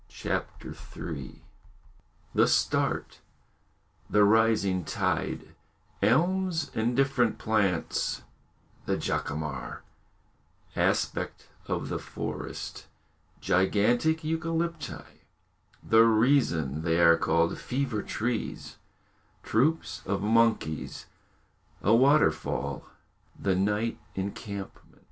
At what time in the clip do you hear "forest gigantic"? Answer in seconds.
11.99-14.21